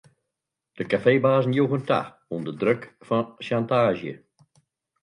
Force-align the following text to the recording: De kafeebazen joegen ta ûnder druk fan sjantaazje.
De 0.77 0.83
kafeebazen 0.91 1.55
joegen 1.57 1.83
ta 1.89 2.01
ûnder 2.35 2.55
druk 2.61 2.81
fan 3.07 3.25
sjantaazje. 3.45 4.13